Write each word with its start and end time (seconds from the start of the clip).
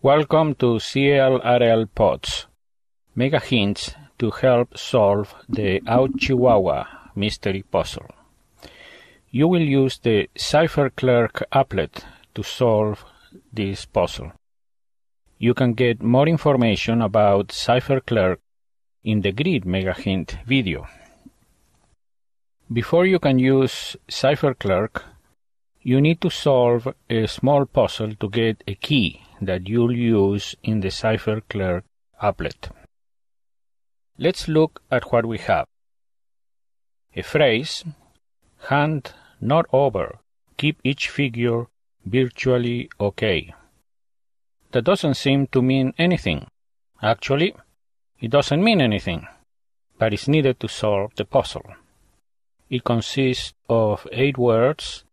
Welcome 0.00 0.54
to 0.60 0.78
CLRL 0.78 1.88
Pods, 1.92 2.46
mega 3.16 3.40
hints 3.40 3.96
to 4.20 4.30
help 4.30 4.78
solve 4.78 5.34
the 5.48 5.80
Ouchihuahua 5.80 6.86
mystery 7.16 7.64
puzzle. 7.68 8.06
You 9.30 9.48
will 9.48 9.60
use 9.60 9.98
the 9.98 10.30
CipherClerk 10.36 11.42
applet 11.52 12.04
to 12.36 12.44
solve 12.44 13.04
this 13.52 13.86
puzzle. 13.86 14.30
You 15.36 15.52
can 15.52 15.72
get 15.72 16.00
more 16.00 16.28
information 16.28 17.02
about 17.02 17.48
CipherClerk 17.48 18.36
in 19.02 19.22
the 19.22 19.32
Grid 19.32 19.66
Mega 19.66 19.94
Hint 19.94 20.38
video. 20.46 20.86
Before 22.72 23.04
you 23.04 23.18
can 23.18 23.40
use 23.40 23.96
CipherClerk, 24.08 25.02
you 25.82 26.00
need 26.00 26.20
to 26.20 26.30
solve 26.30 26.86
a 27.10 27.26
small 27.26 27.66
puzzle 27.66 28.14
to 28.14 28.28
get 28.28 28.62
a 28.68 28.76
key 28.76 29.22
that 29.40 29.68
you'll 29.68 29.96
use 29.96 30.54
in 30.62 30.80
the 30.80 30.88
CipherClerk 30.88 31.82
applet. 32.22 32.70
Let's 34.18 34.48
look 34.48 34.82
at 34.90 35.12
what 35.12 35.26
we 35.26 35.38
have. 35.38 35.66
A 37.14 37.22
phrase, 37.22 37.84
hand 38.68 39.12
not 39.40 39.66
over, 39.72 40.18
keep 40.56 40.80
each 40.82 41.08
figure 41.08 41.66
virtually 42.04 42.90
okay. 43.00 43.54
That 44.72 44.84
doesn't 44.84 45.14
seem 45.14 45.46
to 45.48 45.62
mean 45.62 45.94
anything. 45.98 46.46
Actually, 47.00 47.54
it 48.20 48.30
doesn't 48.30 48.62
mean 48.62 48.80
anything, 48.80 49.26
but 49.98 50.12
it's 50.12 50.28
needed 50.28 50.58
to 50.60 50.68
solve 50.68 51.12
the 51.14 51.24
puzzle. 51.24 51.64
It 52.68 52.84
consists 52.84 53.54
of 53.68 54.06
8 54.12 54.36
words 54.36 55.04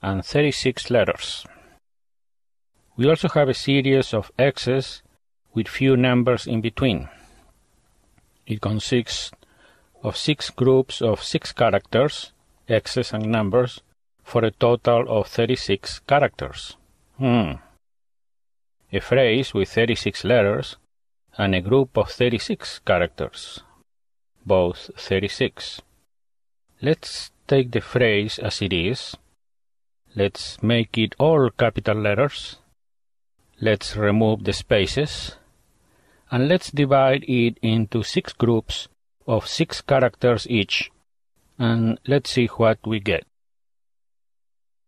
and 0.00 0.24
36 0.24 0.90
letters. 0.90 1.44
We 2.94 3.08
also 3.08 3.28
have 3.28 3.48
a 3.48 3.54
series 3.54 4.12
of 4.12 4.30
X's 4.38 5.02
with 5.54 5.66
few 5.66 5.96
numbers 5.96 6.46
in 6.46 6.60
between. 6.60 7.08
It 8.46 8.60
consists 8.60 9.30
of 10.02 10.16
six 10.16 10.50
groups 10.50 11.00
of 11.00 11.22
six 11.22 11.52
characters, 11.52 12.32
X's 12.68 13.14
and 13.14 13.32
numbers, 13.32 13.80
for 14.22 14.44
a 14.44 14.50
total 14.50 15.08
of 15.08 15.28
36 15.28 16.00
characters. 16.00 16.76
Hmm. 17.16 17.52
A 18.92 19.00
phrase 19.00 19.54
with 19.54 19.70
36 19.70 20.24
letters 20.24 20.76
and 21.38 21.54
a 21.54 21.62
group 21.62 21.96
of 21.96 22.10
36 22.10 22.80
characters, 22.80 23.62
both 24.44 24.90
36. 24.98 25.80
Let's 26.82 27.30
take 27.48 27.70
the 27.70 27.80
phrase 27.80 28.38
as 28.38 28.60
it 28.60 28.74
is. 28.74 29.16
Let's 30.14 30.62
make 30.62 30.98
it 30.98 31.14
all 31.18 31.48
capital 31.56 31.96
letters 31.96 32.58
Let's 33.60 33.96
remove 33.96 34.44
the 34.44 34.52
spaces 34.52 35.36
and 36.30 36.48
let's 36.48 36.70
divide 36.70 37.24
it 37.28 37.58
into 37.62 38.02
six 38.02 38.32
groups 38.32 38.88
of 39.26 39.46
six 39.46 39.80
characters 39.80 40.46
each 40.48 40.90
and 41.58 42.00
let's 42.06 42.30
see 42.30 42.46
what 42.46 42.78
we 42.86 42.98
get. 43.00 43.24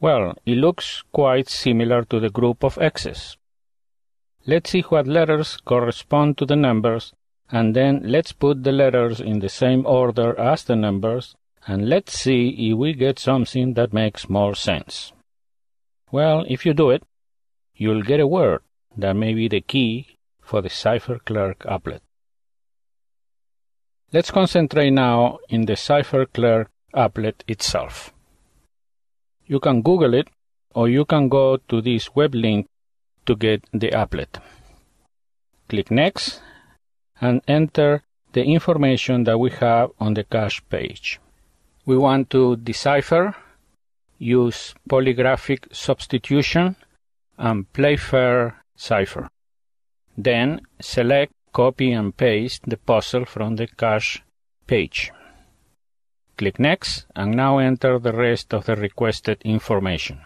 Well, 0.00 0.34
it 0.44 0.56
looks 0.56 1.04
quite 1.12 1.48
similar 1.48 2.04
to 2.04 2.20
the 2.20 2.30
group 2.30 2.64
of 2.64 2.78
X's. 2.78 3.36
Let's 4.46 4.70
see 4.70 4.82
what 4.82 5.06
letters 5.06 5.58
correspond 5.58 6.38
to 6.38 6.46
the 6.46 6.56
numbers 6.56 7.12
and 7.50 7.76
then 7.76 8.02
let's 8.04 8.32
put 8.32 8.64
the 8.64 8.72
letters 8.72 9.20
in 9.20 9.38
the 9.40 9.48
same 9.48 9.86
order 9.86 10.38
as 10.38 10.64
the 10.64 10.76
numbers 10.76 11.34
and 11.66 11.88
let's 11.88 12.18
see 12.18 12.48
if 12.70 12.76
we 12.76 12.94
get 12.94 13.18
something 13.18 13.74
that 13.74 13.92
makes 13.92 14.28
more 14.28 14.54
sense. 14.54 15.12
Well, 16.10 16.44
if 16.48 16.64
you 16.64 16.74
do 16.74 16.90
it, 16.90 17.02
you'll 17.76 18.02
get 18.02 18.20
a 18.20 18.26
word 18.26 18.60
that 18.96 19.14
may 19.14 19.34
be 19.34 19.48
the 19.48 19.60
key 19.60 20.16
for 20.40 20.62
the 20.62 20.68
CipherClerk 20.68 21.58
applet. 21.58 22.00
Let's 24.12 24.30
concentrate 24.30 24.90
now 24.90 25.38
in 25.48 25.66
the 25.66 25.74
CipherClerk 25.74 26.66
applet 26.94 27.34
itself. 27.46 28.12
You 29.44 29.60
can 29.60 29.82
Google 29.82 30.14
it 30.14 30.28
or 30.74 30.88
you 30.88 31.04
can 31.04 31.28
go 31.28 31.58
to 31.68 31.80
this 31.80 32.14
web 32.14 32.34
link 32.34 32.66
to 33.26 33.36
get 33.36 33.64
the 33.72 33.90
applet. 33.90 34.40
Click 35.68 35.90
Next 35.90 36.40
and 37.20 37.42
enter 37.48 38.02
the 38.32 38.44
information 38.44 39.24
that 39.24 39.38
we 39.38 39.50
have 39.50 39.90
on 39.98 40.14
the 40.14 40.24
cache 40.24 40.62
page. 40.68 41.20
We 41.84 41.96
want 41.96 42.30
to 42.30 42.56
decipher, 42.56 43.34
use 44.18 44.74
polygraphic 44.88 45.74
substitution, 45.74 46.76
and 47.38 47.72
Playfair 47.72 48.62
cipher. 48.76 49.28
Then 50.16 50.60
select 50.80 51.32
copy 51.52 51.92
and 51.92 52.16
paste 52.16 52.62
the 52.66 52.76
puzzle 52.76 53.24
from 53.24 53.56
the 53.56 53.66
cache 53.66 54.22
page. 54.66 55.10
Click 56.36 56.58
Next 56.58 57.06
and 57.14 57.34
now 57.34 57.58
enter 57.58 57.98
the 57.98 58.12
rest 58.12 58.52
of 58.52 58.66
the 58.66 58.76
requested 58.76 59.40
information. 59.42 60.20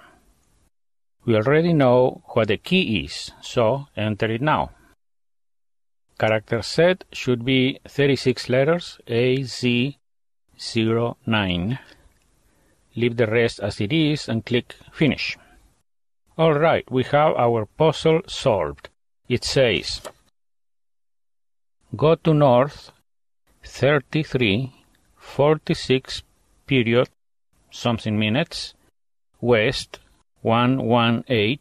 We 1.24 1.36
already 1.36 1.72
know 1.72 2.22
what 2.34 2.48
the 2.48 2.56
key 2.56 3.04
is, 3.04 3.30
so 3.40 3.86
enter 3.96 4.26
it 4.26 4.40
now. 4.40 4.72
Character 6.18 6.62
set 6.62 7.04
should 7.12 7.44
be 7.44 7.78
36 7.86 8.48
letters 8.48 8.98
AZ09. 9.06 11.78
Leave 12.96 13.16
the 13.16 13.26
rest 13.26 13.60
as 13.60 13.80
it 13.80 13.92
is 13.92 14.28
and 14.28 14.44
click 14.44 14.74
Finish. 14.92 15.38
All 16.38 16.54
right, 16.54 16.90
we 16.90 17.02
have 17.04 17.34
our 17.36 17.66
puzzle 17.66 18.22
solved. 18.26 18.88
It 19.28 19.44
says, 19.44 20.00
go 21.94 22.14
to 22.14 22.32
north 22.32 22.92
33, 23.64 24.72
46 25.16 26.22
period, 26.66 27.08
something 27.70 28.18
minutes, 28.18 28.74
west 29.40 29.98
118, 30.42 31.58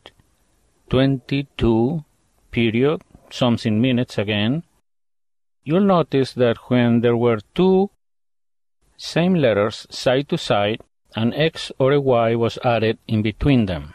22 0.90 2.06
period, 2.52 3.02
something 3.30 3.82
minutes 3.82 4.18
again. 4.18 4.64
You'll 5.64 5.82
notice 5.82 6.34
that 6.34 6.58
when 6.70 7.02
there 7.02 7.18
were 7.18 7.40
two 7.54 7.92
same 8.98 9.36
letters 9.36 9.88
side 9.90 10.30
to 10.30 10.38
side, 10.38 10.82
an 11.16 11.34
X 11.34 11.72
or 11.80 11.92
a 11.92 12.02
Y 12.02 12.36
was 12.36 12.58
added 12.64 12.98
in 13.08 13.22
between 13.22 13.66
them. 13.66 13.94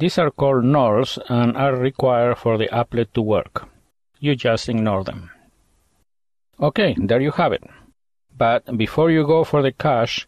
These 0.00 0.16
are 0.16 0.30
called 0.30 0.64
nulls 0.64 1.18
and 1.28 1.54
are 1.58 1.76
required 1.76 2.38
for 2.38 2.56
the 2.56 2.68
applet 2.68 3.12
to 3.12 3.20
work. 3.20 3.68
You 4.18 4.34
just 4.34 4.70
ignore 4.70 5.04
them. 5.04 5.30
Okay, 6.58 6.96
there 6.98 7.20
you 7.20 7.32
have 7.32 7.52
it. 7.52 7.64
But 8.34 8.78
before 8.78 9.10
you 9.10 9.26
go 9.26 9.44
for 9.44 9.60
the 9.60 9.72
cache, 9.72 10.26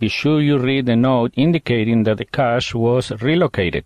be 0.00 0.08
sure 0.08 0.40
you 0.40 0.58
read 0.58 0.86
the 0.86 0.96
note 0.96 1.34
indicating 1.36 2.02
that 2.02 2.18
the 2.18 2.24
cache 2.24 2.74
was 2.74 3.12
relocated. 3.22 3.84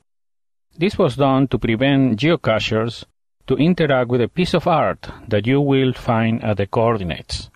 This 0.78 0.96
was 0.96 1.16
done 1.16 1.48
to 1.48 1.58
prevent 1.58 2.18
geocachers 2.18 3.04
to 3.46 3.56
interact 3.56 4.08
with 4.08 4.22
a 4.22 4.28
piece 4.28 4.54
of 4.54 4.66
art 4.66 5.06
that 5.28 5.46
you 5.46 5.60
will 5.60 5.92
find 5.92 6.42
at 6.42 6.56
the 6.56 6.66
coordinates. 6.66 7.50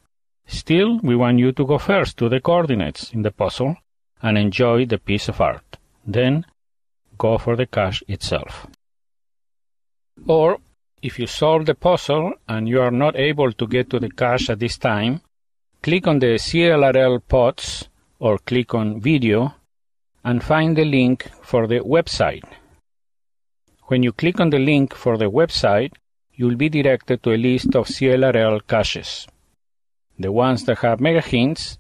Still, 0.47 0.99
we 0.99 1.17
want 1.17 1.39
you 1.39 1.53
to 1.53 1.67
go 1.67 1.79
first 1.79 2.19
to 2.19 2.29
the 2.29 2.41
coordinates 2.41 3.11
in 3.15 3.23
the 3.23 3.31
puzzle 3.31 3.77
and 4.21 4.37
enjoy 4.37 4.85
the 4.85 4.99
piece 4.99 5.31
of 5.31 5.41
art. 5.41 5.79
Then 6.07 6.45
go 7.27 7.39
for 7.39 7.55
the 7.57 7.67
cache 7.67 8.03
itself. 8.09 8.67
Or, 10.27 10.59
if 11.03 11.19
you 11.19 11.27
solve 11.27 11.67
the 11.67 11.75
puzzle 11.75 12.33
and 12.49 12.69
you 12.69 12.81
are 12.81 12.97
not 13.05 13.17
able 13.17 13.53
to 13.53 13.67
get 13.67 13.91
to 13.91 13.99
the 14.01 14.11
cache 14.11 14.51
at 14.51 14.59
this 14.59 14.77
time, 14.79 15.21
click 15.83 16.07
on 16.07 16.19
the 16.19 16.35
CLRL 16.47 17.21
pods 17.29 17.89
or 18.19 18.39
click 18.39 18.75
on 18.75 19.01
video 19.01 19.55
and 20.25 20.43
find 20.43 20.77
the 20.77 20.85
link 20.85 21.29
for 21.43 21.67
the 21.67 21.81
website. 21.81 22.45
When 23.89 24.03
you 24.03 24.13
click 24.13 24.41
on 24.41 24.51
the 24.51 24.59
link 24.59 24.95
for 24.95 25.17
the 25.17 25.31
website, 25.31 25.93
you'll 26.35 26.57
be 26.65 26.69
directed 26.69 27.23
to 27.23 27.33
a 27.33 27.43
list 27.49 27.75
of 27.75 27.87
CLRL 27.87 28.67
caches. 28.67 29.27
The 30.19 30.33
ones 30.33 30.65
that 30.67 30.79
have 30.79 31.01
mega 31.01 31.23
hints 31.23 31.79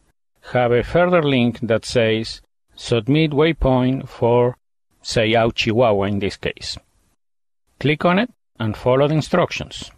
have 0.52 0.72
a 0.72 0.82
further 0.82 1.22
link 1.22 1.60
that 1.62 1.84
says 1.84 2.40
submit 2.74 3.32
waypoint 3.32 4.08
for 4.08 4.56
say 5.02 5.32
Ouchihuahua 5.32 6.08
in 6.08 6.18
this 6.18 6.36
case. 6.36 6.76
Click 7.78 8.04
on 8.04 8.18
it 8.18 8.30
and 8.58 8.76
follow 8.76 9.08
the 9.08 9.14
instructions. 9.14 9.90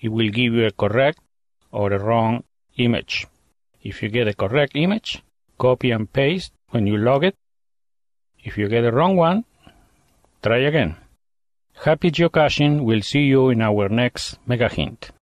It 0.00 0.08
will 0.08 0.30
give 0.30 0.54
you 0.54 0.66
a 0.66 0.70
correct 0.70 1.20
or 1.72 1.92
a 1.92 1.98
wrong 1.98 2.44
image. 2.76 3.26
If 3.82 4.02
you 4.02 4.08
get 4.08 4.28
a 4.28 4.34
correct 4.34 4.76
image, 4.76 5.22
copy 5.58 5.90
and 5.90 6.12
paste 6.12 6.52
when 6.70 6.86
you 6.86 6.96
log 6.96 7.24
it. 7.24 7.36
If 8.42 8.56
you 8.58 8.68
get 8.68 8.84
a 8.84 8.92
wrong 8.92 9.16
one, 9.16 9.44
try 10.42 10.58
again. 10.58 10.96
Happy 11.84 12.10
geocaching. 12.10 12.82
We'll 12.82 13.02
see 13.02 13.20
you 13.20 13.50
in 13.50 13.62
our 13.62 13.88
next 13.88 14.38
mega 14.46 14.68
hint. 14.68 15.10